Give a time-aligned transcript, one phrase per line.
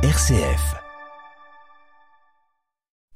[0.00, 0.76] RCF.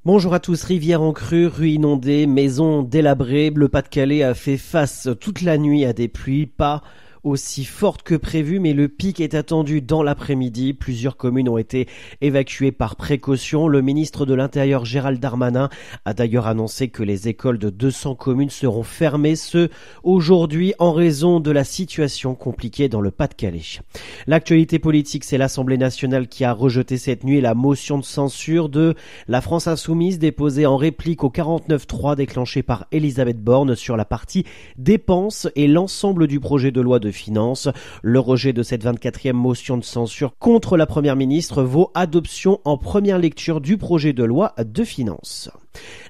[0.03, 5.07] Bonjour à tous, rivière en crue, rue inondée, maisons délabrées, le Pas-de-Calais a fait face
[5.21, 6.81] toute la nuit à des pluies, pas
[7.23, 10.73] aussi forte que prévu, mais le pic est attendu dans l'après-midi.
[10.73, 11.87] Plusieurs communes ont été
[12.21, 13.67] évacuées par précaution.
[13.67, 15.69] Le ministre de l'Intérieur Gérald Darmanin
[16.05, 19.69] a d'ailleurs annoncé que les écoles de 200 communes seront fermées, ce
[20.03, 23.79] aujourd'hui en raison de la situation compliquée dans le Pas-de-Calais.
[24.27, 28.95] L'actualité politique, c'est l'Assemblée nationale qui a rejeté cette nuit la motion de censure de
[29.27, 34.45] la France insoumise déposée en réplique au 49-3 déclenché par Elisabeth Borne sur la partie
[34.77, 37.69] dépenses et l'ensemble du projet de loi de finances.
[38.01, 42.77] Le rejet de cette 24e motion de censure contre la première ministre vaut adoption en
[42.77, 45.49] première lecture du projet de loi de finances.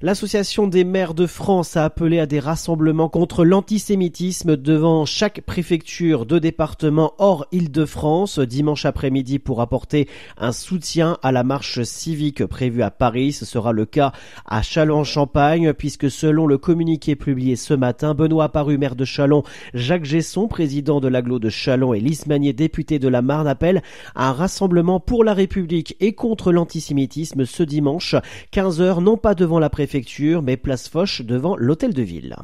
[0.01, 6.25] L'Association des maires de France a appelé à des rassemblements contre l'antisémitisme devant chaque préfecture
[6.25, 12.83] de département hors Île-de-France dimanche après-midi pour apporter un soutien à la marche civique prévue
[12.83, 13.31] à Paris.
[13.31, 14.11] Ce sera le cas
[14.45, 20.05] à Châlons-Champagne puisque selon le communiqué publié ce matin, Benoît Paru, maire de Châlons, Jacques
[20.05, 23.83] Gesson, président de l'aglo de Châlons et Lise Magnier, député de la Marne, appellent
[24.15, 28.15] à un rassemblement pour la République et contre l'antisémitisme ce dimanche,
[28.51, 32.35] 15h, non pas devant la préfecture, mais place Foch devant l'hôtel de ville.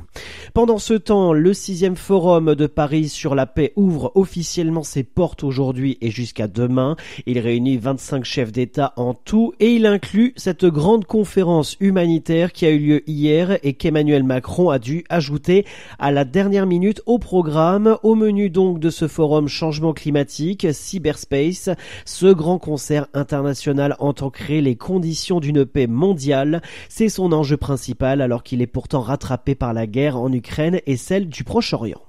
[0.53, 5.43] Pendant ce temps, le sixième forum de Paris sur la paix ouvre officiellement ses portes
[5.43, 6.95] aujourd'hui et jusqu'à demain.
[7.25, 12.65] Il réunit 25 chefs d'État en tout et il inclut cette grande conférence humanitaire qui
[12.65, 15.65] a eu lieu hier et qu'Emmanuel Macron a dû ajouter
[15.99, 17.97] à la dernière minute au programme.
[18.03, 21.69] Au menu donc de ce forum changement climatique, cyberspace,
[22.05, 26.61] ce grand concert international entend créer les conditions d'une paix mondiale.
[26.99, 30.97] C'est son enjeu principal alors qu'il est pourtant rattrapé par la guerre en Ukraine et
[30.97, 32.01] celle du Proche-Orient.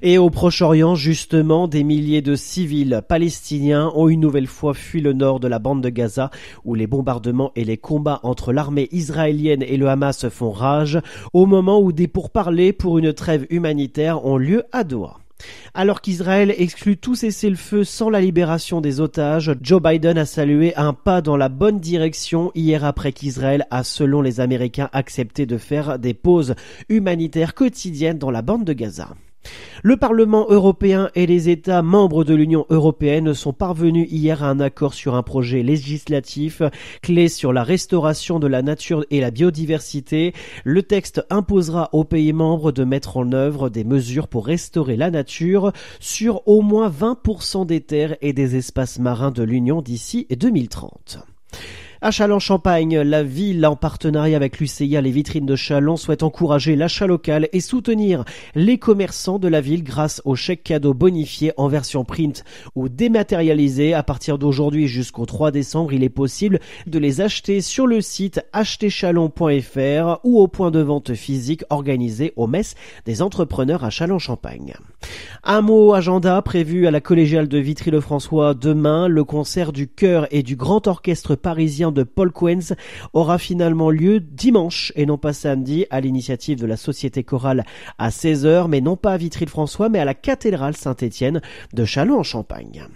[0.00, 5.12] Et au Proche-Orient, justement, des milliers de civils palestiniens ont une nouvelle fois fui le
[5.12, 6.30] nord de la bande de Gaza,
[6.64, 10.98] où les bombardements et les combats entre l'armée israélienne et le Hamas font rage,
[11.34, 15.18] au moment où des pourparlers pour une trêve humanitaire ont lieu à Doha.
[15.74, 20.92] Alors qu'Israël exclut tout cessez-le-feu sans la libération des otages, Joe Biden a salué un
[20.92, 25.98] pas dans la bonne direction hier après qu'Israël a, selon les Américains, accepté de faire
[25.98, 26.54] des pauses
[26.88, 29.08] humanitaires quotidiennes dans la bande de Gaza.
[29.82, 34.60] Le Parlement européen et les États membres de l'Union européenne sont parvenus hier à un
[34.60, 36.60] accord sur un projet législatif
[37.00, 40.34] clé sur la restauration de la nature et la biodiversité.
[40.64, 45.10] Le texte imposera aux pays membres de mettre en œuvre des mesures pour restaurer la
[45.10, 51.20] nature sur au moins 20% des terres et des espaces marins de l'Union d'ici 2030.
[52.02, 57.06] À Châlons-Champagne, la ville, en partenariat avec l'UCIA Les Vitrines de Châlons, souhaite encourager l'achat
[57.06, 58.24] local et soutenir
[58.54, 62.42] les commerçants de la ville grâce aux chèques cadeaux bonifiés en version print
[62.74, 63.92] ou dématérialisés.
[63.92, 68.40] À partir d'aujourd'hui jusqu'au 3 décembre, il est possible de les acheter sur le site
[68.54, 74.72] acheterchalon.fr ou au point de vente physique organisé au Mess des entrepreneurs à Châlons-Champagne.
[75.44, 79.06] Un mot agenda prévu à la collégiale de Vitry-le-François demain.
[79.06, 82.74] Le concert du chœur et du grand orchestre parisien de Paul Quenz
[83.12, 87.64] aura finalement lieu dimanche et non pas samedi à l'initiative de la Société Chorale
[87.98, 91.40] à 16h, mais non pas à Vitry-le-François, mais à la cathédrale Saint-Étienne
[91.72, 92.86] de Châlons-en-Champagne.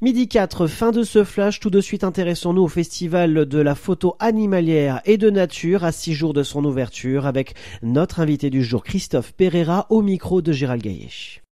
[0.00, 1.60] Midi 4, fin de ce flash.
[1.60, 6.14] Tout de suite, intéressons-nous au festival de la photo animalière et de nature à six
[6.14, 10.82] jours de son ouverture avec notre invité du jour, Christophe Pereira, au micro de Gérald
[10.82, 11.45] Gaillet.